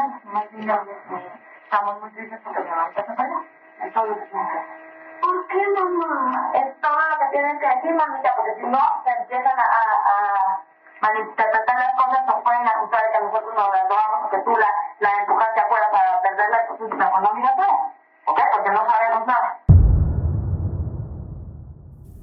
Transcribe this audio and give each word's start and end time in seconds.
No, 0.00 0.80
estamos 1.64 2.00
muy 2.00 2.10
tristes 2.10 2.40
porque 2.42 2.60
mi 2.60 2.68
mamá 2.68 2.88
está 2.88 3.06
separada. 3.06 3.44
Entonces, 3.82 4.16
¿por 5.20 5.46
qué, 5.48 5.62
mamá? 5.78 6.50
Es 6.54 6.80
todo 6.80 7.00
lo 7.10 7.18
que 7.18 7.26
tienen 7.32 7.58
que 7.58 7.66
decir, 7.66 7.94
mamita, 7.94 8.34
porque 8.36 8.54
si 8.60 8.66
no, 8.66 8.80
se 9.04 9.10
empiezan 9.10 9.58
a, 9.58 9.64
a, 9.64 10.60
malinterpretar 11.00 11.76
las 11.76 11.94
cosas, 11.94 12.26
nos 12.26 12.42
pueden 12.42 12.68
acusar 12.68 13.00
de 13.00 13.12
que 13.12 13.24
nosotros 13.24 13.54
nos 13.54 13.66
robamos 13.66 14.26
o 14.26 14.30
que 14.30 14.38
tú 14.38 14.50
la, 14.50 14.68
la 15.00 15.10
empujaste 15.20 15.60
afuera 15.60 15.86
para 15.92 16.22
perder 16.22 16.50
la 16.50 16.66
posición 16.68 17.02
económica, 17.02 17.54
¿ok? 18.26 18.40
Porque 18.52 18.70
no 18.70 18.86
sabemos 18.86 19.26
nada. 19.26 19.58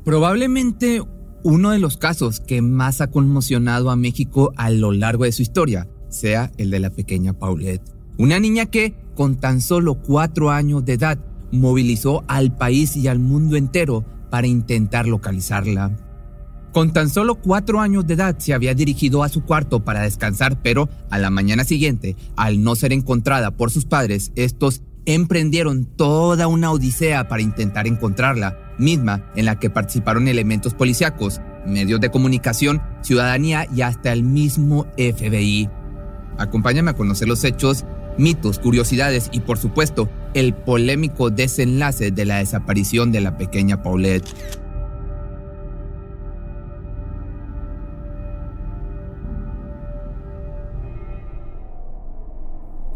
Probablemente 0.05 1.01
uno 1.43 1.71
de 1.71 1.79
los 1.79 1.97
casos 1.97 2.39
que 2.39 2.61
más 2.61 3.01
ha 3.01 3.09
conmocionado 3.09 3.89
a 3.89 3.95
México 3.95 4.51
a 4.57 4.69
lo 4.69 4.91
largo 4.91 5.23
de 5.23 5.31
su 5.31 5.41
historia 5.41 5.87
sea 6.17 6.51
el 6.57 6.71
de 6.71 6.79
la 6.79 6.89
pequeña 6.89 7.33
Paulette. 7.33 7.93
Una 8.17 8.39
niña 8.39 8.65
que, 8.65 8.95
con 9.15 9.37
tan 9.37 9.61
solo 9.61 9.95
cuatro 10.01 10.51
años 10.51 10.83
de 10.85 10.93
edad, 10.93 11.19
movilizó 11.51 12.23
al 12.27 12.55
país 12.55 12.95
y 12.95 13.07
al 13.07 13.19
mundo 13.19 13.55
entero 13.55 14.03
para 14.29 14.47
intentar 14.47 15.07
localizarla. 15.07 15.95
Con 16.73 16.93
tan 16.93 17.09
solo 17.09 17.35
cuatro 17.35 17.79
años 17.79 18.05
de 18.05 18.15
edad 18.15 18.37
se 18.37 18.53
había 18.53 18.73
dirigido 18.73 19.23
a 19.23 19.29
su 19.29 19.43
cuarto 19.43 19.83
para 19.83 20.01
descansar, 20.01 20.61
pero 20.61 20.89
a 21.09 21.17
la 21.17 21.29
mañana 21.29 21.63
siguiente, 21.63 22.15
al 22.35 22.63
no 22.63 22.75
ser 22.75 22.93
encontrada 22.93 23.51
por 23.51 23.71
sus 23.71 23.85
padres, 23.85 24.31
estos 24.35 24.81
emprendieron 25.05 25.85
toda 25.85 26.47
una 26.47 26.71
odisea 26.71 27.27
para 27.29 27.41
intentar 27.41 27.87
encontrarla, 27.87 28.75
misma 28.77 29.31
en 29.35 29.45
la 29.45 29.57
que 29.57 29.69
participaron 29.69 30.27
elementos 30.27 30.73
policíacos, 30.73 31.41
medios 31.65 32.01
de 32.01 32.11
comunicación, 32.11 32.81
ciudadanía 33.01 33.67
y 33.73 33.81
hasta 33.81 34.11
el 34.11 34.23
mismo 34.23 34.85
FBI. 34.97 35.69
Acompáñame 36.37 36.91
a 36.91 36.95
conocer 36.95 37.27
los 37.27 37.43
hechos 37.43 37.85
mitos, 38.17 38.59
curiosidades 38.59 39.29
y 39.31 39.41
por 39.41 39.57
supuesto 39.57 40.09
el 40.33 40.53
polémico 40.53 41.29
desenlace 41.29 42.11
de 42.11 42.25
la 42.25 42.37
desaparición 42.37 43.11
de 43.11 43.21
la 43.21 43.37
pequeña 43.37 43.81
Paulette. 43.81 44.27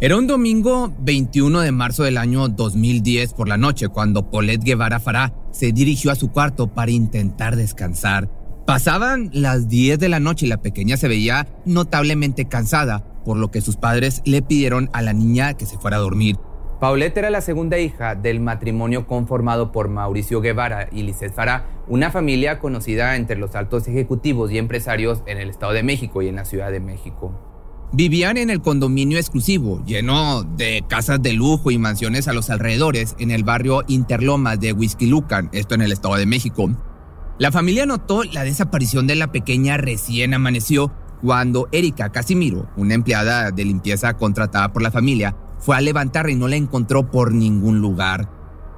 Era 0.03 0.17
un 0.17 0.25
domingo 0.25 0.91
21 1.01 1.59
de 1.59 1.71
marzo 1.71 2.01
del 2.01 2.17
año 2.17 2.47
2010 2.47 3.35
por 3.35 3.47
la 3.47 3.57
noche 3.57 3.87
cuando 3.87 4.31
Paulette 4.31 4.63
Guevara 4.63 4.99
Fará 4.99 5.31
se 5.51 5.71
dirigió 5.71 6.09
a 6.09 6.15
su 6.15 6.31
cuarto 6.31 6.73
para 6.73 6.89
intentar 6.89 7.55
descansar. 7.55 8.27
Pasaban 8.65 9.29
las 9.31 9.67
10 9.67 9.99
de 9.99 10.09
la 10.09 10.19
noche 10.19 10.47
y 10.47 10.49
la 10.49 10.59
pequeña 10.59 10.97
se 10.97 11.07
veía 11.07 11.47
notablemente 11.65 12.45
cansada, 12.45 13.05
por 13.23 13.37
lo 13.37 13.51
que 13.51 13.61
sus 13.61 13.77
padres 13.77 14.21
le 14.25 14.41
pidieron 14.41 14.89
a 14.93 15.01
la 15.01 15.13
niña 15.13 15.55
que 15.55 15.65
se 15.65 15.77
fuera 15.77 15.97
a 15.97 16.01
dormir. 16.01 16.37
Paulette 16.81 17.17
era 17.17 17.29
la 17.29 17.41
segunda 17.41 17.77
hija 17.77 18.15
del 18.15 18.39
matrimonio 18.39 19.05
conformado 19.05 19.71
por 19.71 19.87
Mauricio 19.89 20.41
Guevara 20.41 20.89
y 20.91 21.03
Lizeth 21.03 21.31
Farah, 21.31 21.67
una 21.87 22.09
familia 22.09 22.57
conocida 22.57 23.15
entre 23.17 23.37
los 23.37 23.53
altos 23.53 23.87
ejecutivos 23.87 24.51
y 24.51 24.57
empresarios 24.57 25.21
en 25.27 25.37
el 25.37 25.51
Estado 25.51 25.73
de 25.73 25.83
México 25.83 26.23
y 26.23 26.27
en 26.27 26.37
la 26.37 26.45
Ciudad 26.45 26.71
de 26.71 26.79
México. 26.79 27.39
Vivían 27.93 28.37
en 28.37 28.49
el 28.49 28.61
condominio 28.61 29.19
exclusivo, 29.19 29.83
lleno 29.85 30.41
de 30.43 30.83
casas 30.87 31.21
de 31.21 31.33
lujo 31.33 31.69
y 31.69 31.77
mansiones 31.77 32.27
a 32.27 32.33
los 32.33 32.49
alrededores, 32.49 33.15
en 33.19 33.29
el 33.29 33.43
barrio 33.43 33.83
Interlomas 33.87 34.59
de 34.59 34.73
Lucan, 35.01 35.49
esto 35.51 35.75
en 35.75 35.81
el 35.81 35.91
Estado 35.91 36.15
de 36.15 36.25
México. 36.25 36.71
La 37.37 37.51
familia 37.51 37.85
notó 37.85 38.23
la 38.23 38.43
desaparición 38.43 39.07
de 39.07 39.15
la 39.15 39.31
pequeña 39.31 39.77
recién 39.77 40.33
amaneció 40.33 40.91
cuando 41.21 41.69
Erika 41.71 42.11
Casimiro, 42.11 42.69
una 42.75 42.95
empleada 42.95 43.51
de 43.51 43.65
limpieza 43.65 44.15
contratada 44.15 44.73
por 44.73 44.81
la 44.81 44.91
familia, 44.91 45.35
fue 45.59 45.77
a 45.77 45.81
levantarla 45.81 46.31
y 46.31 46.35
no 46.35 46.47
la 46.47 46.55
encontró 46.55 47.09
por 47.09 47.33
ningún 47.33 47.79
lugar. 47.79 48.29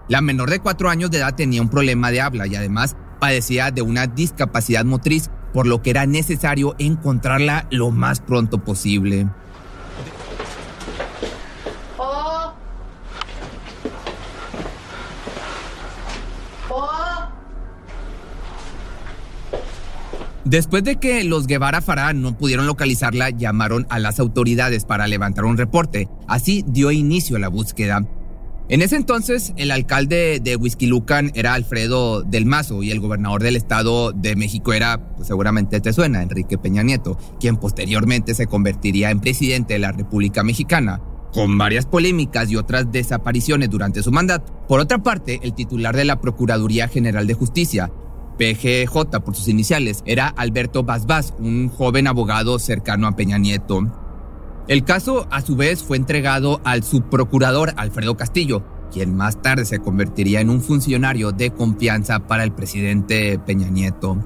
La 0.09 0.21
menor 0.21 0.49
de 0.49 0.59
cuatro 0.59 0.89
años 0.89 1.09
de 1.09 1.19
edad 1.19 1.33
tenía 1.33 1.61
un 1.61 1.69
problema 1.69 2.11
de 2.11 2.19
habla 2.19 2.45
y 2.45 2.55
además 2.55 2.97
padecía 3.19 3.71
de 3.71 3.81
una 3.81 4.07
discapacidad 4.07 4.83
motriz, 4.83 5.29
por 5.53 5.65
lo 5.65 5.81
que 5.81 5.91
era 5.91 6.05
necesario 6.05 6.75
encontrarla 6.77 7.67
lo 7.71 7.91
más 7.91 8.19
pronto 8.19 8.57
posible. 8.57 9.29
Después 20.53 20.83
de 20.83 20.97
que 20.97 21.23
los 21.23 21.47
Guevara 21.47 21.81
Farah 21.81 22.13
no 22.13 22.37
pudieron 22.37 22.67
localizarla, 22.67 23.31
llamaron 23.31 23.87
a 23.89 23.97
las 23.97 24.19
autoridades 24.19 24.85
para 24.85 25.07
levantar 25.07 25.45
un 25.45 25.57
reporte. 25.57 26.09
Así 26.27 26.63
dio 26.67 26.91
inicio 26.91 27.37
a 27.37 27.39
la 27.39 27.47
búsqueda. 27.47 28.07
En 28.69 28.83
ese 28.83 28.95
entonces, 28.95 29.53
el 29.57 29.71
alcalde 29.71 30.39
de 30.43 30.59
Lucan 30.81 31.31
era 31.33 31.55
Alfredo 31.55 32.21
del 32.21 32.45
Mazo 32.45 32.83
y 32.83 32.91
el 32.91 32.99
gobernador 32.99 33.41
del 33.41 33.55
estado 33.55 34.11
de 34.11 34.35
México 34.35 34.73
era, 34.73 35.15
pues 35.15 35.27
seguramente 35.27 35.81
te 35.81 35.91
suena, 35.91 36.21
Enrique 36.21 36.59
Peña 36.59 36.83
Nieto, 36.83 37.17
quien 37.39 37.57
posteriormente 37.57 38.35
se 38.35 38.45
convertiría 38.45 39.09
en 39.09 39.21
presidente 39.21 39.73
de 39.73 39.79
la 39.79 39.91
República 39.91 40.43
Mexicana 40.43 41.01
con 41.33 41.57
varias 41.57 41.87
polémicas 41.87 42.51
y 42.51 42.57
otras 42.57 42.91
desapariciones 42.91 43.71
durante 43.71 44.03
su 44.03 44.11
mandato. 44.11 44.53
Por 44.67 44.79
otra 44.79 45.01
parte, 45.01 45.39
el 45.41 45.55
titular 45.55 45.95
de 45.95 46.05
la 46.05 46.21
Procuraduría 46.21 46.87
General 46.87 47.25
de 47.25 47.33
Justicia, 47.33 47.91
PGJ 48.37 49.19
por 49.23 49.35
sus 49.35 49.47
iniciales, 49.47 50.03
era 50.05 50.27
Alberto 50.27 50.83
Basbás, 50.83 51.33
un 51.39 51.69
joven 51.69 52.07
abogado 52.07 52.59
cercano 52.59 53.07
a 53.07 53.15
Peña 53.15 53.37
Nieto. 53.37 53.81
El 54.67 54.83
caso, 54.83 55.27
a 55.29 55.41
su 55.41 55.55
vez, 55.55 55.83
fue 55.83 55.97
entregado 55.97 56.61
al 56.63 56.83
subprocurador 56.83 57.73
Alfredo 57.75 58.15
Castillo, 58.15 58.63
quien 58.91 59.15
más 59.15 59.41
tarde 59.41 59.65
se 59.65 59.79
convertiría 59.79 60.39
en 60.39 60.49
un 60.49 60.61
funcionario 60.61 61.31
de 61.31 61.51
confianza 61.51 62.27
para 62.27 62.43
el 62.43 62.53
presidente 62.53 63.39
Peña 63.39 63.69
Nieto. 63.69 64.17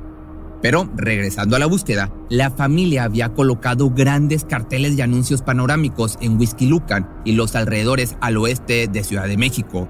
Pero, 0.61 0.89
regresando 0.95 1.55
a 1.55 1.59
la 1.59 1.67
búsqueda, 1.67 2.11
la 2.29 2.49
familia 2.49 3.03
había 3.03 3.33
colocado 3.33 3.91
grandes 3.91 4.43
carteles 4.43 4.97
y 4.97 5.01
anuncios 5.01 5.41
panorámicos 5.41 6.17
en 6.19 6.37
Whisky 6.37 6.67
Lucan 6.67 7.09
y 7.25 7.33
los 7.33 7.55
alrededores 7.55 8.15
al 8.21 8.37
oeste 8.37 8.87
de 8.87 9.03
Ciudad 9.03 9.27
de 9.27 9.37
México, 9.37 9.87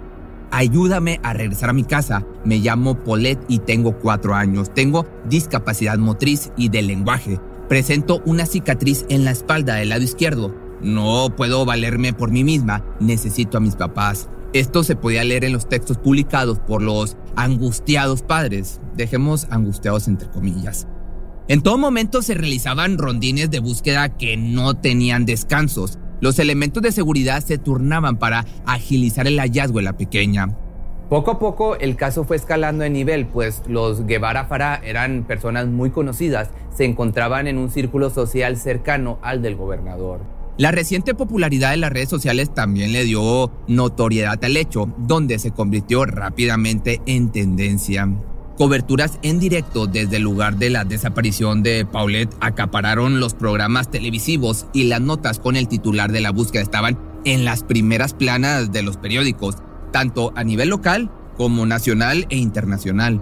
Ayúdame 0.51 1.19
a 1.23 1.33
regresar 1.33 1.69
a 1.69 1.73
mi 1.73 1.83
casa. 1.83 2.25
Me 2.45 2.57
llamo 2.57 3.03
Paulette 3.03 3.43
y 3.47 3.59
tengo 3.59 3.99
cuatro 3.99 4.33
años. 4.33 4.73
Tengo 4.73 5.05
discapacidad 5.29 5.97
motriz 5.97 6.51
y 6.57 6.69
de 6.69 6.81
lenguaje. 6.81 7.39
Presento 7.67 8.21
una 8.25 8.45
cicatriz 8.45 9.05
en 9.09 9.25
la 9.25 9.31
espalda 9.31 9.75
del 9.75 9.89
lado 9.89 10.03
izquierdo. 10.03 10.55
No 10.81 11.35
puedo 11.35 11.65
valerme 11.65 12.13
por 12.13 12.31
mí 12.31 12.43
misma. 12.43 12.85
Necesito 12.99 13.57
a 13.57 13.61
mis 13.61 13.75
papás. 13.75 14.29
Esto 14.53 14.83
se 14.83 14.95
podía 14.95 15.23
leer 15.23 15.43
en 15.43 15.53
los 15.53 15.67
textos 15.67 15.97
publicados 15.97 16.59
por 16.59 16.81
los 16.81 17.17
angustiados 17.35 18.21
padres. 18.21 18.79
Dejemos 18.95 19.47
angustiados 19.49 20.07
entre 20.07 20.29
comillas. 20.29 20.87
En 21.49 21.61
todo 21.61 21.77
momento 21.77 22.21
se 22.21 22.33
realizaban 22.33 22.97
rondines 22.97 23.49
de 23.49 23.59
búsqueda 23.59 24.17
que 24.17 24.35
no 24.37 24.75
tenían 24.75 25.25
descansos. 25.25 25.97
Los 26.19 26.39
elementos 26.39 26.81
de 26.81 26.91
seguridad 26.91 27.43
se 27.43 27.57
turnaban 27.57 28.17
para 28.17 28.45
agilizar 28.65 29.27
el 29.27 29.39
hallazgo 29.39 29.77
de 29.77 29.83
la 29.83 29.97
pequeña. 29.97 30.57
Poco 31.09 31.31
a 31.31 31.39
poco 31.39 31.77
el 31.77 31.95
caso 31.95 32.25
fue 32.25 32.35
escalando 32.35 32.83
de 32.83 32.89
nivel, 32.89 33.27
pues 33.27 33.63
los 33.67 34.05
Guevara 34.05 34.45
Farah 34.45 34.81
eran 34.83 35.23
personas 35.23 35.67
muy 35.67 35.89
conocidas, 35.89 36.49
se 36.75 36.83
encontraban 36.83 37.47
en 37.47 37.57
un 37.57 37.71
círculo 37.71 38.09
social 38.09 38.57
cercano 38.57 39.17
al 39.21 39.41
del 39.41 39.55
gobernador. 39.55 40.19
La 40.57 40.71
reciente 40.71 41.13
popularidad 41.13 41.71
de 41.71 41.77
las 41.77 41.93
redes 41.93 42.09
sociales 42.09 42.51
también 42.53 42.91
le 42.91 43.03
dio 43.03 43.51
notoriedad 43.67 44.43
al 44.43 44.57
hecho, 44.57 44.89
donde 44.97 45.37
se 45.37 45.51
convirtió 45.51 46.03
rápidamente 46.03 46.99
en 47.05 47.31
tendencia. 47.31 48.09
Coberturas 48.57 49.19
en 49.21 49.39
directo 49.39 49.85
desde 49.85 50.15
el 50.15 50.23
lugar 50.23 50.57
de 50.57 50.71
la 50.71 50.83
desaparición 50.83 51.61
de 51.61 51.85
Paulette 51.85 52.35
acapararon 52.39 53.19
los 53.19 53.35
programas 53.35 53.91
televisivos 53.91 54.65
y 54.73 54.85
las 54.85 54.99
notas 54.99 55.37
con 55.37 55.55
el 55.55 55.67
titular 55.67 56.11
de 56.11 56.21
la 56.21 56.31
búsqueda 56.31 56.63
estaban 56.63 56.97
en 57.23 57.45
las 57.45 57.61
primeras 57.63 58.15
planas 58.15 58.71
de 58.71 58.81
los 58.81 58.97
periódicos, 58.97 59.57
tanto 59.91 60.33
a 60.35 60.43
nivel 60.43 60.69
local 60.69 61.11
como 61.37 61.67
nacional 61.67 62.25
e 62.29 62.37
internacional. 62.37 63.21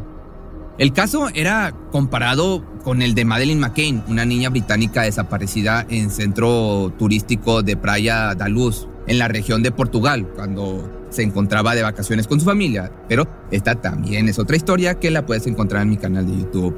El 0.78 0.94
caso 0.94 1.28
era 1.34 1.74
comparado 1.92 2.64
con 2.86 3.02
el 3.02 3.14
de 3.14 3.26
Madeleine 3.26 3.60
McCain, 3.60 4.04
una 4.08 4.24
niña 4.24 4.50
británica 4.50 5.02
desaparecida 5.02 5.86
en 5.90 6.12
centro 6.12 6.94
turístico 6.98 7.62
de 7.62 7.76
Praia 7.76 8.36
da 8.36 8.48
Luz, 8.48 8.88
en 9.08 9.20
la 9.20 9.28
región 9.28 9.64
de 9.64 9.72
Portugal, 9.72 10.28
cuando 10.36 11.08
se 11.10 11.24
encontraba 11.24 11.76
de 11.76 11.84
vacaciones 11.84 12.28
con 12.28 12.40
su 12.40 12.46
familia. 12.46 12.92
Pero 13.08 13.28
esta 13.52 13.76
también 13.76 14.28
es 14.28 14.40
otra 14.40 14.56
historia 14.56 14.96
que 15.00 15.12
la 15.12 15.26
puedes 15.26 15.48
encontrar 15.48 15.84
en 15.84 15.90
mi 15.90 15.98
canal 15.98 16.26
de 16.26 16.38
YouTube. 16.38 16.76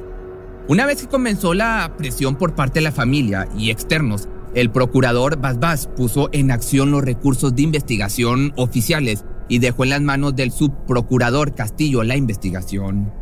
Una 0.67 0.85
vez 0.85 1.01
que 1.01 1.07
comenzó 1.07 1.53
la 1.53 1.93
presión 1.97 2.35
por 2.35 2.53
parte 2.53 2.79
de 2.79 2.83
la 2.83 2.91
familia 2.91 3.47
y 3.57 3.71
externos, 3.71 4.27
el 4.53 4.69
procurador 4.69 5.37
Bas 5.39 5.87
puso 5.87 6.29
en 6.31 6.51
acción 6.51 6.91
los 6.91 7.03
recursos 7.03 7.55
de 7.55 7.61
investigación 7.61 8.53
oficiales 8.57 9.23
y 9.47 9.59
dejó 9.59 9.83
en 9.83 9.91
las 9.91 10.01
manos 10.01 10.35
del 10.35 10.51
subprocurador 10.51 11.55
Castillo 11.55 12.03
la 12.03 12.17
investigación. 12.17 13.13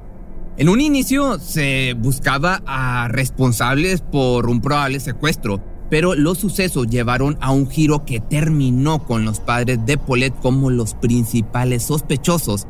En 0.58 0.70
un 0.70 0.80
inicio 0.80 1.38
se 1.38 1.94
buscaba 1.98 2.62
a 2.66 3.10
responsables 3.10 4.02
por 4.02 4.50
un 4.50 4.62
probable 4.62 5.00
secuestro, 5.00 5.62
pero 5.90 6.16
los 6.16 6.38
sucesos 6.38 6.88
llevaron 6.88 7.38
a 7.42 7.52
un 7.52 7.70
giro 7.70 8.06
que 8.06 8.20
terminó 8.20 9.04
con 9.04 9.26
los 9.26 9.40
padres 9.40 9.86
de 9.86 9.98
Paulette 9.98 10.40
como 10.42 10.70
los 10.70 10.94
principales 10.94 11.84
sospechosos. 11.84 12.68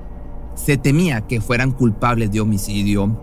Se 0.56 0.78
temía 0.78 1.22
que 1.22 1.42
fueran 1.42 1.72
culpables 1.72 2.32
de 2.32 2.42
homicidio. 2.42 3.22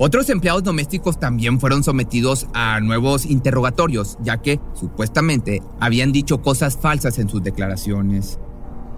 Otros 0.00 0.30
empleados 0.30 0.62
domésticos 0.62 1.18
también 1.18 1.58
fueron 1.58 1.82
sometidos 1.82 2.46
a 2.54 2.78
nuevos 2.80 3.26
interrogatorios, 3.26 4.16
ya 4.22 4.40
que 4.40 4.60
supuestamente 4.74 5.60
habían 5.80 6.12
dicho 6.12 6.40
cosas 6.40 6.78
falsas 6.80 7.18
en 7.18 7.28
sus 7.28 7.42
declaraciones. 7.42 8.38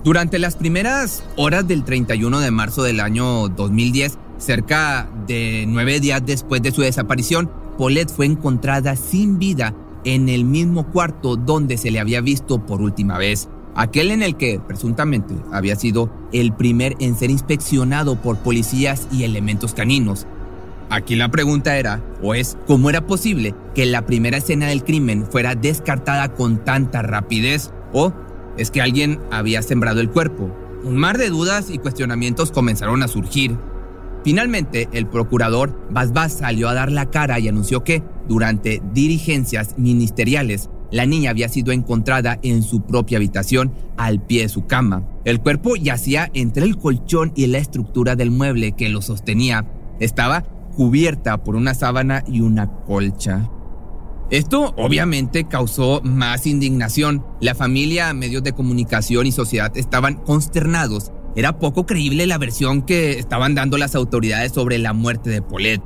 Durante 0.05 0.39
las 0.39 0.57
primeras 0.57 1.23
horas 1.37 1.67
del 1.67 1.85
31 1.85 2.41
de 2.41 2.51
marzo 2.51 2.83
del 2.83 3.01
año 3.01 3.49
2010, 3.49 4.19
cerca 4.39 5.11
de 5.27 5.65
nueve 5.69 6.01
días 6.01 6.23
después 6.25 6.63
de 6.63 6.71
su 6.71 6.83
desaparición, 6.83 7.51
Paulette 7.79 8.11
fue 8.11 8.27
encontrada 8.27 8.95
sin 8.95 9.39
vida 9.39 9.75
en 10.05 10.29
el 10.29 10.45
mismo 10.45 10.87
cuarto 10.91 11.37
donde 11.37 11.77
se 11.77 11.91
le 11.91 12.01
había 12.01 12.21
visto 12.21 12.65
por 12.67 12.83
última 12.83 13.19
vez, 13.19 13.49
aquel 13.75 14.11
en 14.11 14.23
el 14.23 14.37
que 14.37 14.61
presuntamente 14.61 15.35
había 15.53 15.77
sido 15.77 16.11
el 16.33 16.53
primer 16.53 16.97
en 17.01 17.17
ser 17.17 17.31
inspeccionado 17.31 18.17
por 18.17 18.39
policías 18.39 19.09
y 19.13 19.25
elementos 19.25 19.75
caninos. 19.75 20.27
Aquí 20.91 21.15
la 21.15 21.31
pregunta 21.31 21.79
era, 21.79 22.03
o 22.21 22.35
es, 22.35 22.57
¿cómo 22.67 22.91
era 22.91 23.07
posible 23.07 23.55
que 23.75 23.87
la 23.87 24.07
primera 24.07 24.39
escena 24.39 24.67
del 24.67 24.83
crimen 24.83 25.25
fuera 25.25 25.55
descartada 25.55 26.35
con 26.35 26.65
tanta 26.65 27.03
rapidez? 27.03 27.71
¿O 27.93 28.13
es 28.57 28.73
que 28.73 28.83
alguien 28.83 29.21
había 29.31 29.63
sembrado 29.63 30.01
el 30.01 30.11
cuerpo? 30.11 30.51
Un 30.83 30.97
mar 30.97 31.17
de 31.17 31.29
dudas 31.31 31.71
y 31.71 31.79
cuestionamientos 31.79 32.51
comenzaron 32.51 33.03
a 33.05 33.09
surgir. 33.09 33.57
Finalmente, 34.25 34.89
el 34.93 35.07
procurador 35.07 35.89
Basbás 35.91 36.35
salió 36.35 36.69
a 36.69 36.75
dar 36.75 36.93
la 36.93 37.11
cara 37.11 37.39
y 37.39 37.49
anunció 37.49 37.85
que, 37.85 38.03
durante 38.29 38.83
dirigencias 38.93 39.79
ministeriales, 39.79 40.69
la 40.91 41.07
niña 41.07 41.31
había 41.31 41.49
sido 41.49 41.73
encontrada 41.73 42.39
en 42.43 42.63
su 42.63 42.83
propia 42.83 43.19
habitación 43.19 43.73
al 43.97 44.21
pie 44.21 44.43
de 44.43 44.49
su 44.49 44.67
cama. 44.67 45.05
El 45.25 45.41
cuerpo 45.41 45.77
yacía 45.77 46.31
entre 46.35 46.65
el 46.65 46.77
colchón 46.77 47.33
y 47.37 47.47
la 47.47 47.59
estructura 47.59 48.17
del 48.17 48.31
mueble 48.31 48.73
que 48.73 48.89
lo 48.89 49.01
sostenía. 49.01 49.67
Estaba 50.01 50.43
cubierta 50.77 51.43
por 51.43 51.57
una 51.57 51.75
sábana 51.75 52.25
y 52.27 52.41
una 52.41 52.71
colcha. 52.71 53.49
Esto 54.31 54.75
obviamente 54.77 55.45
causó 55.49 56.01
más 56.05 56.47
indignación. 56.47 57.25
La 57.41 57.55
familia, 57.55 58.13
medios 58.15 58.45
de 58.45 58.53
comunicación 58.53 59.27
y 59.27 59.33
sociedad 59.33 59.77
estaban 59.77 60.15
consternados. 60.15 61.11
Era 61.37 61.59
poco 61.59 61.87
creíble 61.87 62.27
la 62.27 62.39
versión 62.39 62.83
que 62.83 63.19
estaban 63.19 63.55
dando 63.55 63.79
las 63.79 63.95
autoridades 63.95 64.53
sobre 64.53 64.79
la 64.79 64.93
muerte 64.93 65.31
de 65.31 65.43
Paulette. 65.43 65.83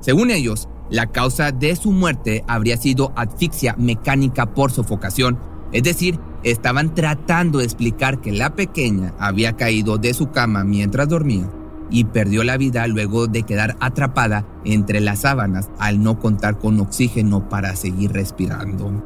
Según 0.00 0.30
ellos, 0.30 0.68
la 0.90 1.06
causa 1.06 1.52
de 1.52 1.76
su 1.76 1.92
muerte 1.92 2.44
habría 2.48 2.76
sido 2.76 3.12
asfixia 3.16 3.76
mecánica 3.78 4.54
por 4.54 4.72
sofocación, 4.72 5.38
es 5.72 5.84
decir, 5.84 6.18
estaban 6.42 6.94
tratando 6.94 7.58
de 7.58 7.64
explicar 7.64 8.20
que 8.20 8.32
la 8.32 8.54
pequeña 8.54 9.14
había 9.18 9.56
caído 9.56 9.98
de 9.98 10.12
su 10.12 10.30
cama 10.30 10.64
mientras 10.64 11.08
dormía 11.08 11.48
y 11.90 12.04
perdió 12.04 12.42
la 12.42 12.56
vida 12.56 12.86
luego 12.88 13.26
de 13.26 13.44
quedar 13.44 13.76
atrapada 13.80 14.46
entre 14.64 15.00
las 15.00 15.20
sábanas 15.20 15.70
al 15.78 16.02
no 16.02 16.18
contar 16.18 16.58
con 16.58 16.80
oxígeno 16.80 17.48
para 17.48 17.76
seguir 17.76 18.12
respirando. 18.12 19.02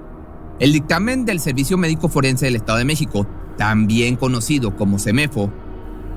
El 0.59 0.73
dictamen 0.73 1.25
del 1.25 1.41
Servicio 1.41 1.77
Médico 1.77 2.09
Forense 2.09 2.47
del 2.47 2.57
Estado 2.57 2.79
de 2.79 2.85
México, 2.85 3.27
también 3.59 4.17
conocido 4.17 4.75
como 4.77 4.99
CEMEFO, 4.99 5.53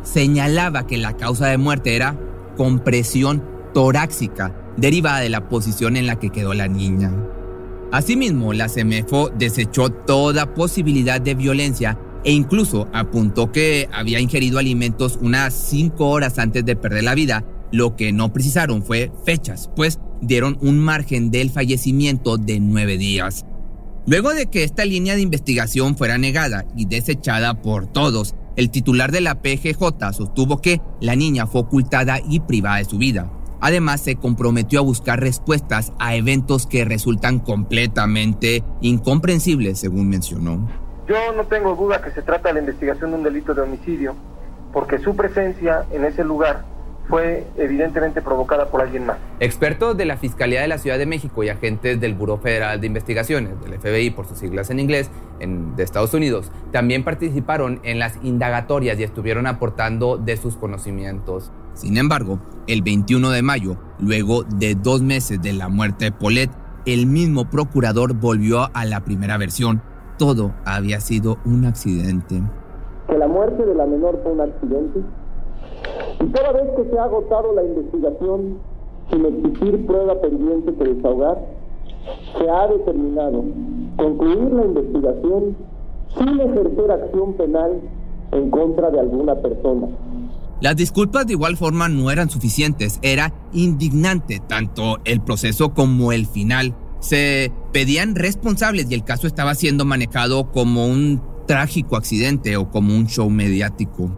señalaba 0.04 0.88
que 0.88 0.98
la 0.98 1.18
causa 1.18 1.48
de 1.48 1.58
muerte 1.58 1.96
era 1.96 2.18
compresión 2.58 3.44
torácica 3.74 4.56
derivada 4.78 5.20
de 5.20 5.30
la 5.30 5.48
posición 5.48 5.98
en 5.98 6.08
la 6.08 6.20
que 6.20 6.30
quedó 6.30 6.54
la 6.54 6.68
niña. 6.68 7.12
Asimismo, 7.92 8.54
la 8.54 8.70
CEMEFO 8.70 9.30
desechó 9.30 9.90
toda 9.90 10.54
posibilidad 10.54 11.20
de 11.20 11.36
violencia 11.36 11.98
e 12.24 12.32
incluso 12.32 12.88
apuntó 12.94 13.52
que 13.52 13.90
había 13.92 14.20
ingerido 14.20 14.60
alimentos 14.60 15.18
unas 15.22 15.54
cinco 15.54 16.10
horas 16.10 16.38
antes 16.38 16.66
de 16.66 16.76
perder 16.76 17.04
la 17.04 17.16
vida. 17.16 17.46
Lo 17.72 17.96
que 17.96 18.12
no 18.12 18.32
precisaron 18.34 18.84
fue 18.84 19.12
fechas, 19.26 19.70
pues 19.76 20.00
dieron 20.22 20.58
un 20.62 20.80
margen 20.80 21.32
del 21.32 21.50
fallecimiento 21.50 22.38
de 22.38 22.60
nueve 22.60 22.98
días. 22.98 23.46
Luego 24.06 24.34
de 24.34 24.48
que 24.48 24.64
esta 24.64 24.86
línea 24.86 25.16
de 25.16 25.22
investigación 25.22 25.96
fuera 25.96 26.18
negada 26.18 26.66
y 26.76 26.86
desechada 26.86 27.62
por 27.62 27.88
todos, 27.88 28.36
el 28.60 28.72
titular 28.72 29.14
de 29.14 29.22
la 29.22 29.36
PGJ 29.36 30.12
sostuvo 30.12 30.60
que 30.60 30.82
la 31.00 31.16
niña 31.16 31.48
fue 31.48 31.62
ocultada 31.62 32.18
y 32.28 32.42
privada 32.42 32.76
de 32.80 32.84
su 32.84 32.98
vida. 32.98 33.32
Además, 33.62 34.02
se 34.02 34.18
comprometió 34.18 34.80
a 34.80 34.84
buscar 34.84 35.22
respuestas 35.22 35.94
a 35.98 36.16
eventos 36.16 36.68
que 36.68 36.84
resultan 36.84 37.40
completamente 37.40 38.62
incomprensibles, 38.82 39.80
según 39.80 40.10
mencionó. 40.10 40.70
Yo 41.08 41.16
no 41.38 41.46
tengo 41.46 41.74
duda 41.74 42.02
que 42.02 42.12
se 42.12 42.22
trata 42.22 42.50
de 42.50 42.56
la 42.56 42.60
investigación 42.60 43.12
de 43.12 43.18
un 43.18 43.24
delito 43.24 43.54
de 43.54 43.62
homicidio, 43.62 44.16
porque 44.74 45.00
su 45.00 45.16
presencia 45.16 45.86
en 45.92 46.04
ese 46.04 46.26
lugar 46.26 46.66
fue 47.10 47.48
evidentemente 47.58 48.22
provocada 48.22 48.68
por 48.70 48.82
alguien 48.82 49.08
más. 49.08 49.18
Expertos 49.40 49.98
de 49.98 50.06
la 50.06 50.18
Fiscalía 50.18 50.62
de 50.62 50.68
la 50.68 50.78
Ciudad 50.78 51.00
de 51.00 51.08
México 51.08 51.44
y 51.44 51.50
agentes 51.50 52.00
del 52.00 52.14
Buró 52.14 52.38
Federal 52.38 52.80
de 52.80 52.86
Investigaciones, 52.88 53.60
del 53.62 53.80
FBI 53.80 54.12
por 54.12 54.28
sus 54.28 54.38
siglas 54.38 54.70
en 54.70 54.80
inglés, 54.80 55.10
de 55.40 55.84
Estados 55.84 56.14
Unidos, 56.14 56.52
también 56.72 57.04
participaron 57.04 57.80
en 57.84 57.98
las 57.98 58.20
indagatorias 58.24 59.00
y 59.00 59.04
estuvieron 59.04 59.48
aportando 59.48 60.18
de 60.18 60.38
sus 60.38 60.56
conocimientos. 60.56 61.52
Sin 61.74 61.98
embargo, 61.98 62.40
el 62.68 62.84
21 62.84 63.32
de 63.32 63.42
mayo, 63.42 63.78
luego 64.00 64.44
de 64.44 64.76
dos 64.76 65.02
meses 65.02 65.42
de 65.42 65.54
la 65.54 65.68
muerte 65.70 66.06
de 66.06 66.12
Paulette, 66.12 66.52
el 66.86 67.08
mismo 67.08 67.50
procurador 67.50 68.14
volvió 68.14 68.70
a 68.74 68.86
la 68.86 69.00
primera 69.02 69.38
versión. 69.38 69.82
Todo 70.18 70.54
había 70.66 71.00
sido 71.00 71.40
un 71.46 71.66
accidente. 71.66 72.44
Que 73.08 73.18
la 73.18 73.28
muerte 73.28 73.66
de 73.66 73.74
la 73.74 73.86
menor 73.86 74.20
fue 74.22 74.34
un 74.34 74.42
accidente 74.42 75.02
y 76.20 76.26
toda 76.26 76.52
vez 76.52 76.70
que 76.76 76.90
se 76.90 77.00
ha 77.00 77.04
agotado 77.04 77.54
la 77.54 77.64
investigación 77.64 78.58
sin 79.10 79.26
existir 79.26 79.86
prueba 79.88 80.20
pendiente 80.22 80.74
que 80.74 80.84
desahogar, 80.94 81.40
se 82.38 82.50
ha 82.50 82.68
determinado 82.68 83.44
concluir 83.98 84.52
la 84.54 84.66
investigación 84.66 85.56
sin 86.18 86.40
ejercer 86.40 86.92
acción 86.92 87.34
penal 87.34 87.82
en 88.32 88.50
contra 88.50 88.90
de 88.92 89.00
alguna 89.00 89.36
persona. 89.36 89.88
Las 90.62 90.76
disculpas 90.76 91.26
de 91.26 91.34
igual 91.34 91.56
forma 91.56 91.88
no 91.88 92.12
eran 92.12 92.30
suficientes, 92.30 93.00
era 93.02 93.34
indignante 93.54 94.42
tanto 94.46 94.98
el 95.06 95.22
proceso 95.22 95.74
como 95.74 96.12
el 96.12 96.26
final. 96.26 96.76
Se 97.00 97.52
pedían 97.72 98.16
responsables 98.16 98.92
y 98.92 98.94
el 98.94 99.06
caso 99.06 99.26
estaba 99.26 99.56
siendo 99.56 99.86
manejado 99.86 100.52
como 100.52 100.86
un 100.86 101.22
trágico 101.48 101.96
accidente 101.96 102.58
o 102.58 102.70
como 102.70 102.94
un 102.94 103.08
show 103.08 103.30
mediático. 103.30 104.12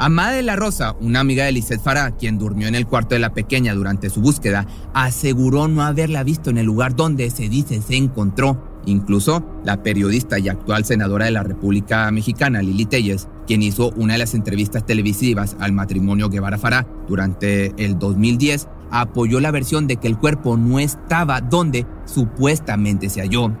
Amada 0.00 0.30
de 0.30 0.44
la 0.44 0.54
Rosa, 0.54 0.94
una 1.00 1.18
amiga 1.18 1.44
de 1.44 1.50
Lisette 1.50 1.82
Farah, 1.82 2.12
quien 2.12 2.38
durmió 2.38 2.68
en 2.68 2.76
el 2.76 2.86
cuarto 2.86 3.16
de 3.16 3.18
la 3.18 3.34
pequeña 3.34 3.74
durante 3.74 4.10
su 4.10 4.20
búsqueda, 4.20 4.64
aseguró 4.94 5.66
no 5.66 5.82
haberla 5.82 6.22
visto 6.22 6.50
en 6.50 6.58
el 6.58 6.66
lugar 6.66 6.94
donde 6.94 7.28
se 7.30 7.48
dice 7.48 7.82
se 7.82 7.96
encontró. 7.96 8.80
Incluso 8.86 9.44
la 9.64 9.82
periodista 9.82 10.38
y 10.38 10.48
actual 10.48 10.84
senadora 10.84 11.24
de 11.24 11.32
la 11.32 11.42
República 11.42 12.08
Mexicana, 12.12 12.62
Lili 12.62 12.86
Telles, 12.86 13.26
quien 13.48 13.60
hizo 13.60 13.90
una 13.96 14.12
de 14.12 14.20
las 14.20 14.34
entrevistas 14.34 14.86
televisivas 14.86 15.56
al 15.58 15.72
matrimonio 15.72 16.28
Guevara 16.28 16.58
Farah 16.58 16.86
durante 17.08 17.74
el 17.84 17.98
2010, 17.98 18.68
apoyó 18.92 19.40
la 19.40 19.50
versión 19.50 19.88
de 19.88 19.96
que 19.96 20.06
el 20.06 20.16
cuerpo 20.16 20.56
no 20.56 20.78
estaba 20.78 21.40
donde 21.40 21.86
supuestamente 22.06 23.08
se 23.08 23.20
halló. 23.20 23.52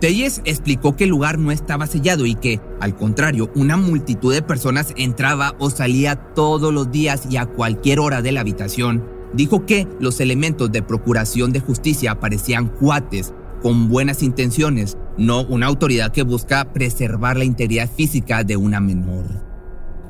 Telles 0.00 0.42
explicó 0.44 0.94
que 0.94 1.04
el 1.04 1.10
lugar 1.10 1.38
no 1.38 1.50
estaba 1.50 1.88
sellado 1.88 2.24
y 2.24 2.36
que, 2.36 2.60
al 2.80 2.94
contrario, 2.94 3.50
una 3.56 3.76
multitud 3.76 4.32
de 4.32 4.42
personas 4.42 4.92
entraba 4.96 5.56
o 5.58 5.70
salía 5.70 6.14
todos 6.34 6.72
los 6.72 6.92
días 6.92 7.26
y 7.28 7.36
a 7.36 7.46
cualquier 7.46 7.98
hora 7.98 8.22
de 8.22 8.30
la 8.30 8.40
habitación. 8.40 9.04
Dijo 9.32 9.66
que 9.66 9.88
los 9.98 10.20
elementos 10.20 10.70
de 10.70 10.82
procuración 10.82 11.52
de 11.52 11.60
justicia 11.60 12.20
parecían 12.20 12.68
cuates, 12.68 13.34
con 13.60 13.88
buenas 13.88 14.22
intenciones, 14.22 14.96
no 15.16 15.42
una 15.42 15.66
autoridad 15.66 16.12
que 16.12 16.22
busca 16.22 16.72
preservar 16.72 17.36
la 17.36 17.44
integridad 17.44 17.90
física 17.90 18.44
de 18.44 18.56
una 18.56 18.78
menor. 18.78 19.47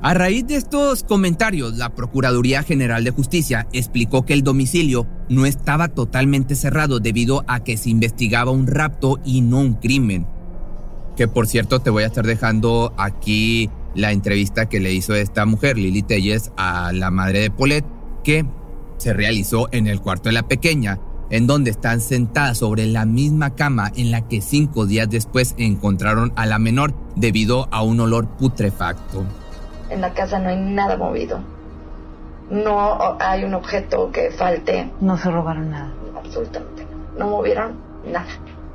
A 0.00 0.14
raíz 0.14 0.46
de 0.46 0.54
estos 0.54 1.02
comentarios, 1.02 1.76
la 1.76 1.88
Procuraduría 1.88 2.62
General 2.62 3.02
de 3.02 3.10
Justicia 3.10 3.66
explicó 3.72 4.24
que 4.24 4.32
el 4.32 4.44
domicilio 4.44 5.08
no 5.28 5.44
estaba 5.44 5.88
totalmente 5.88 6.54
cerrado 6.54 7.00
debido 7.00 7.44
a 7.48 7.64
que 7.64 7.76
se 7.76 7.90
investigaba 7.90 8.52
un 8.52 8.68
rapto 8.68 9.18
y 9.24 9.40
no 9.40 9.58
un 9.58 9.74
crimen. 9.74 10.24
Que 11.16 11.26
por 11.26 11.48
cierto 11.48 11.80
te 11.80 11.90
voy 11.90 12.04
a 12.04 12.06
estar 12.06 12.24
dejando 12.24 12.94
aquí 12.96 13.70
la 13.96 14.12
entrevista 14.12 14.68
que 14.68 14.78
le 14.78 14.92
hizo 14.92 15.16
esta 15.16 15.44
mujer, 15.46 15.76
Lili 15.76 16.02
Telles, 16.02 16.52
a 16.56 16.92
la 16.92 17.10
madre 17.10 17.40
de 17.40 17.50
Paulette, 17.50 17.86
que 18.22 18.46
se 18.98 19.12
realizó 19.12 19.68
en 19.72 19.88
el 19.88 20.00
cuarto 20.00 20.28
de 20.28 20.34
la 20.34 20.46
pequeña, 20.46 21.00
en 21.30 21.48
donde 21.48 21.72
están 21.72 22.00
sentadas 22.00 22.58
sobre 22.58 22.86
la 22.86 23.04
misma 23.04 23.56
cama 23.56 23.90
en 23.96 24.12
la 24.12 24.28
que 24.28 24.42
cinco 24.42 24.86
días 24.86 25.10
después 25.10 25.56
encontraron 25.58 26.32
a 26.36 26.46
la 26.46 26.60
menor 26.60 26.94
debido 27.16 27.66
a 27.72 27.82
un 27.82 27.98
olor 27.98 28.28
putrefacto. 28.36 29.26
En 29.90 30.00
la 30.00 30.12
casa 30.12 30.38
no 30.38 30.48
hay 30.48 30.56
nada 30.56 30.96
movido. 30.96 31.40
No 32.50 33.16
hay 33.20 33.44
un 33.44 33.54
objeto 33.54 34.10
que 34.10 34.30
falte. 34.30 34.90
No 35.00 35.16
se 35.16 35.30
robaron 35.30 35.70
nada. 35.70 35.92
Absolutamente 36.16 36.86
no. 36.90 37.24
No 37.24 37.30
movieron 37.30 37.72
nada. 38.10 38.28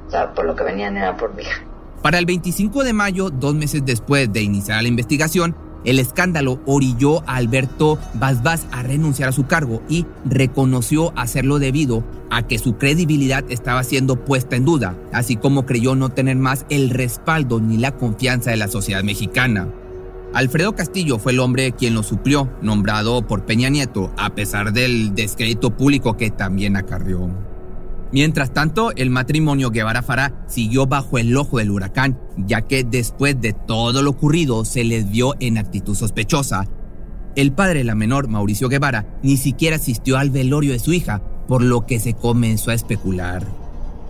O 0.07 0.11
sea, 0.11 0.33
por 0.33 0.45
lo 0.45 0.55
que 0.55 0.63
venían 0.63 0.97
era 0.97 1.17
por 1.17 1.33
mi 1.35 1.43
hija. 1.43 1.61
Para 2.01 2.19
el 2.19 2.25
25 2.25 2.83
de 2.83 2.93
mayo, 2.93 3.29
dos 3.29 3.55
meses 3.55 3.85
después 3.85 4.31
de 4.31 4.41
iniciar 4.41 4.81
la 4.81 4.89
investigación, 4.89 5.55
el 5.85 5.99
escándalo 5.99 6.59
orilló 6.65 7.21
a 7.27 7.35
Alberto 7.35 7.97
Basbás 8.13 8.67
a 8.71 8.83
renunciar 8.83 9.29
a 9.29 9.33
su 9.33 9.47
cargo 9.47 9.81
y 9.89 10.05
reconoció 10.25 11.13
hacerlo 11.17 11.59
debido 11.59 12.03
a 12.29 12.47
que 12.47 12.57
su 12.57 12.77
credibilidad 12.77 13.43
estaba 13.49 13.83
siendo 13.83 14.23
puesta 14.23 14.55
en 14.55 14.65
duda, 14.65 14.95
así 15.11 15.35
como 15.35 15.65
creyó 15.65 15.95
no 15.95 16.09
tener 16.09 16.37
más 16.37 16.65
el 16.69 16.89
respaldo 16.89 17.59
ni 17.59 17.77
la 17.77 17.91
confianza 17.91 18.51
de 18.51 18.57
la 18.57 18.67
sociedad 18.67 19.03
mexicana. 19.03 19.67
Alfredo 20.33 20.73
Castillo 20.73 21.19
fue 21.19 21.31
el 21.31 21.39
hombre 21.39 21.73
quien 21.73 21.93
lo 21.93 22.01
suplió, 22.01 22.51
nombrado 22.63 23.27
por 23.27 23.45
Peña 23.45 23.69
Nieto, 23.69 24.11
a 24.17 24.33
pesar 24.33 24.73
del 24.73 25.13
descrédito 25.13 25.77
público 25.77 26.17
que 26.17 26.31
también 26.31 26.75
acarrió. 26.75 27.29
Mientras 28.11 28.51
tanto, 28.51 28.91
el 28.95 29.11
matrimonio 29.11 29.69
Guevara-Fará 29.69 30.45
siguió 30.47 30.87
bajo 30.87 31.19
el 31.19 31.37
ojo 31.37 31.59
del 31.59 31.69
huracán, 31.69 32.19
ya 32.35 32.61
que 32.61 32.83
después 32.83 33.39
de 33.41 33.53
todo 33.53 34.01
lo 34.01 34.09
ocurrido 34.09 34.65
se 34.65 34.83
les 34.83 35.09
vio 35.11 35.35
en 35.39 35.59
actitud 35.59 35.95
sospechosa. 35.95 36.65
El 37.35 37.51
padre 37.51 37.79
de 37.79 37.85
la 37.85 37.95
menor, 37.95 38.27
Mauricio 38.27 38.69
Guevara, 38.69 39.19
ni 39.21 39.37
siquiera 39.37 39.75
asistió 39.75 40.17
al 40.17 40.31
velorio 40.31 40.73
de 40.73 40.79
su 40.79 40.93
hija, 40.93 41.21
por 41.47 41.63
lo 41.63 41.85
que 41.85 41.99
se 41.99 42.13
comenzó 42.13 42.71
a 42.71 42.75
especular. 42.75 43.62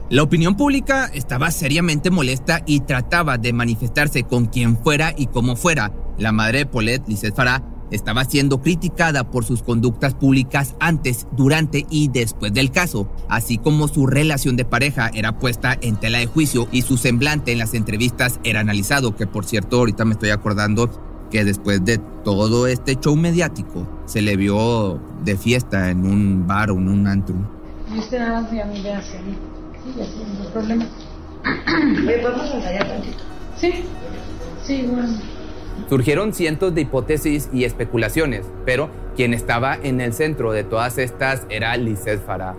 La 0.09 0.21
opinión 0.21 0.55
pública 0.55 1.09
estaba 1.13 1.49
seriamente 1.49 2.11
molesta 2.11 2.61
y 2.65 2.81
trataba 2.81 3.37
de 3.37 3.53
manifestarse 3.53 4.23
con 4.23 4.47
quien 4.47 4.77
fuera 4.77 5.13
y 5.17 5.27
como 5.27 5.55
fuera. 5.55 5.93
La 6.17 6.31
madre 6.31 6.59
de 6.59 6.65
Paulette, 6.65 7.07
Lizeth 7.07 7.35
Farah, 7.35 7.63
estaba 7.89 8.25
siendo 8.25 8.61
criticada 8.61 9.23
por 9.29 9.45
sus 9.45 9.63
conductas 9.63 10.13
públicas 10.13 10.75
antes, 10.79 11.27
durante 11.31 11.85
y 11.89 12.09
después 12.09 12.53
del 12.53 12.71
caso, 12.71 13.09
así 13.29 13.57
como 13.57 13.87
su 13.87 14.05
relación 14.07 14.55
de 14.55 14.65
pareja 14.65 15.09
era 15.13 15.37
puesta 15.39 15.77
en 15.81 15.95
tela 15.95 16.17
de 16.17 16.25
juicio 16.25 16.67
y 16.71 16.81
su 16.81 16.97
semblante 16.97 17.51
en 17.51 17.59
las 17.59 17.73
entrevistas 17.73 18.39
era 18.43 18.59
analizado, 18.59 19.15
que 19.15 19.27
por 19.27 19.45
cierto 19.45 19.77
ahorita 19.77 20.05
me 20.05 20.13
estoy 20.13 20.31
acordando 20.31 20.89
que 21.31 21.45
después 21.45 21.83
de 21.85 21.99
todo 22.23 22.67
este 22.67 22.95
show 22.95 23.15
mediático 23.15 23.87
se 24.05 24.21
le 24.21 24.35
vio 24.35 24.99
de 25.23 25.37
fiesta 25.37 25.89
en 25.89 26.05
un 26.05 26.45
bar 26.45 26.71
o 26.71 26.75
en 26.75 26.89
un 26.89 27.07
antro. 27.07 27.35
¿Y 27.93 27.99
usted 27.99 28.19
ensayar 32.55 32.87
tantito? 32.87 33.23
Sí, 33.57 33.73
sí, 34.63 34.85
bueno. 34.89 35.17
Surgieron 35.89 36.33
cientos 36.33 36.73
de 36.73 36.81
hipótesis 36.81 37.49
y 37.51 37.65
especulaciones, 37.65 38.45
pero 38.65 38.89
quien 39.15 39.33
estaba 39.33 39.75
en 39.75 40.01
el 40.01 40.13
centro 40.13 40.51
de 40.51 40.63
todas 40.63 40.97
estas 40.97 41.45
era 41.49 41.75
Lizeth 41.77 42.25
Farah. 42.25 42.55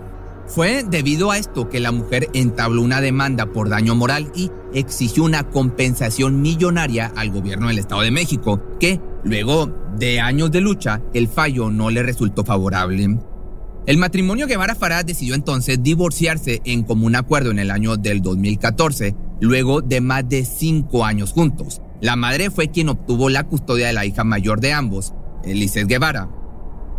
Fue 0.47 0.83
debido 0.83 1.31
a 1.31 1.39
esto 1.39 1.69
que 1.69 1.79
la 1.79 1.91
mujer 1.91 2.29
entabló 2.33 2.83
una 2.83 3.01
demanda 3.01 3.47
por 3.47 3.69
daño 3.69 3.95
moral 3.95 4.31
y 4.35 4.51
exigió 4.73 5.23
una 5.23 5.43
compensación 5.43 6.41
millonaria 6.41 7.11
al 7.15 7.31
gobierno 7.31 7.69
del 7.69 7.79
Estado 7.79 8.01
de 8.01 8.11
México, 8.11 8.61
que 8.79 9.01
luego 9.23 9.71
de 9.97 10.19
años 10.19 10.51
de 10.51 10.61
lucha, 10.61 11.01
el 11.13 11.27
fallo 11.27 11.71
no 11.71 11.89
le 11.89 12.03
resultó 12.03 12.43
favorable. 12.43 13.17
El 13.87 13.97
matrimonio 13.99 14.47
Guevara 14.47 14.73
Farah 14.73 15.03
decidió 15.03 15.35
entonces 15.35 15.83
divorciarse 15.83 16.59
en 16.65 16.81
común 16.81 17.15
acuerdo 17.15 17.51
en 17.51 17.59
el 17.59 17.69
año 17.69 17.97
del 17.97 18.23
2014, 18.23 19.15
luego 19.41 19.81
de 19.81 20.01
más 20.01 20.27
de 20.27 20.43
cinco 20.43 21.05
años 21.05 21.33
juntos. 21.33 21.81
La 22.01 22.15
madre 22.15 22.49
fue 22.49 22.71
quien 22.71 22.89
obtuvo 22.89 23.29
la 23.29 23.43
custodia 23.43 23.85
de 23.85 23.93
la 23.93 24.05
hija 24.05 24.23
mayor 24.23 24.59
de 24.59 24.73
ambos, 24.73 25.13
Eliseth 25.43 25.87
Guevara. 25.87 26.29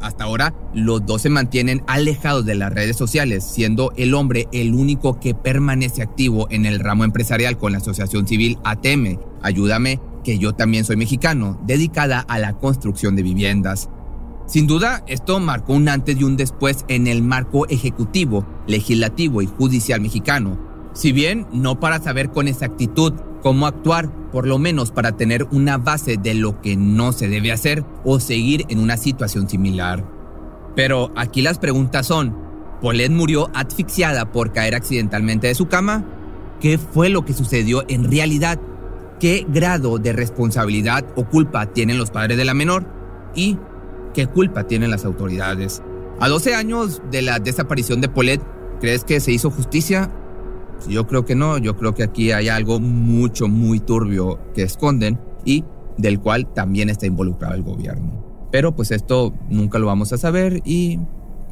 Hasta 0.01 0.25
ahora, 0.25 0.55
los 0.75 1.05
dos 1.05 1.23
se 1.23 1.29
mantienen 1.29 1.83
alejados 1.89 2.47
de 2.47 2.55
las 2.55 2.73
redes 2.73 2.97
sociales, 2.97 3.43
siendo 3.43 3.93
el 3.97 4.15
hombre 4.15 4.47
el 4.53 4.73
único 4.73 5.19
que 5.19 5.35
permanece 5.35 6.03
activo 6.03 6.47
en 6.51 6.67
el 6.67 6.79
ramo 6.79 7.03
empresarial 7.03 7.59
con 7.59 7.73
la 7.73 7.79
asociación 7.79 8.29
civil 8.29 8.59
ATM, 8.63 9.19
Ayúdame, 9.43 10.01
que 10.23 10.39
yo 10.39 10.55
también 10.55 10.85
soy 10.85 10.97
mexicano, 10.97 11.61
dedicada 11.67 12.21
a 12.21 12.39
la 12.39 12.55
construcción 12.55 13.17
de 13.17 13.23
viviendas. 13.23 13.89
Sin 14.47 14.69
duda, 14.69 15.03
esto 15.09 15.41
marcó 15.41 15.73
un 15.73 15.89
antes 15.89 16.21
y 16.21 16.25
un 16.25 16.37
después 16.37 16.85
en 16.87 17.09
el 17.09 17.23
marco 17.23 17.67
ejecutivo, 17.67 18.47
legislativo 18.69 19.43
y 19.43 19.47
judicial 19.47 20.01
mexicano. 20.01 20.57
Si 20.93 21.11
bien 21.13 21.47
no 21.53 21.81
para 21.81 22.01
saber 22.01 22.31
con 22.31 22.47
exactitud 22.47 23.13
cómo 23.43 23.67
actuar, 23.67 24.11
por 24.31 24.47
lo 24.47 24.59
menos 24.59 24.93
para 24.93 25.13
tener 25.13 25.47
una 25.51 25.79
base 25.79 26.17
de 26.17 26.35
lo 26.35 26.61
que 26.63 26.77
no 26.77 27.13
se 27.13 27.29
debe 27.29 27.53
hacer 27.53 27.85
o 28.05 28.21
seguir 28.21 28.65
en 28.69 28.79
una 28.79 28.97
situación 28.97 29.49
similar. 29.49 30.05
Pero 30.77 31.11
aquí 31.17 31.43
las 31.43 31.59
preguntas 31.59 32.07
son, 32.07 32.37
¿Paulette 32.81 33.11
murió 33.11 33.51
asfixiada 33.53 34.31
por 34.31 34.53
caer 34.53 34.75
accidentalmente 34.75 35.49
de 35.49 35.55
su 35.55 35.67
cama? 35.67 36.05
¿Qué 36.61 36.79
fue 36.79 37.09
lo 37.09 37.25
que 37.25 37.35
sucedió 37.35 37.85
en 37.89 38.11
realidad? 38.11 38.61
¿Qué 39.19 39.45
grado 39.49 39.99
de 39.99 40.13
responsabilidad 40.13 41.05
o 41.17 41.25
culpa 41.25 41.67
tienen 41.67 41.99
los 41.99 42.11
padres 42.11 42.37
de 42.37 42.45
la 42.45 42.55
menor? 42.55 42.87
¿Y 43.35 43.59
qué 44.17 44.27
culpa 44.27 44.67
tienen 44.67 44.91
las 44.91 45.05
autoridades? 45.05 45.83
A 46.21 46.29
12 46.29 46.55
años 46.55 47.03
de 47.11 47.21
la 47.21 47.39
desaparición 47.39 48.01
de 48.01 48.09
Paulette, 48.09 48.43
¿crees 48.81 49.05
que 49.05 49.21
se 49.21 49.31
hizo 49.31 49.51
justicia? 49.51 50.11
Yo 50.89 51.07
creo 51.07 51.27
que 51.27 51.35
no, 51.35 51.59
yo 51.59 51.77
creo 51.77 51.95
que 51.95 52.03
aquí 52.03 52.33
hay 52.33 52.49
algo 52.49 52.81
mucho, 52.81 53.47
muy 53.47 53.79
turbio 53.79 54.39
que 54.55 54.63
esconden 54.63 55.21
y 55.45 55.65
del 55.99 56.19
cual 56.19 56.51
también 56.55 56.89
está 56.89 57.05
involucrado 57.05 57.55
el 57.55 57.63
gobierno. 57.63 58.49
Pero 58.51 58.75
pues 58.75 58.91
esto 58.91 59.35
nunca 59.51 59.79
lo 59.79 59.87
vamos 59.87 60.15
a 60.15 60.17
saber 60.17 60.63
y 60.65 60.99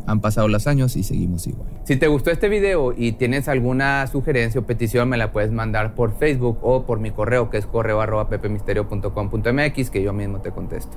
han 0.06 0.22
pasado 0.22 0.48
los 0.48 0.66
años 0.66 0.96
y 0.96 1.02
seguimos 1.02 1.46
igual. 1.46 1.68
Si 1.84 1.96
te 1.96 2.08
gustó 2.08 2.30
este 2.30 2.48
video 2.48 2.94
y 2.96 3.12
tienes 3.12 3.46
alguna 3.46 4.06
sugerencia 4.06 4.62
o 4.62 4.64
petición, 4.64 5.10
me 5.10 5.18
la 5.18 5.32
puedes 5.32 5.52
mandar 5.52 5.94
por 5.94 6.16
Facebook 6.16 6.60
o 6.62 6.86
por 6.86 6.98
mi 6.98 7.10
correo 7.10 7.50
que 7.50 7.58
es 7.58 7.66
correo 7.66 8.00
arroba 8.00 8.30
pepemisterio.com.mx 8.30 9.90
que 9.90 10.02
yo 10.02 10.14
mismo 10.14 10.40
te 10.40 10.50
contesto. 10.50 10.96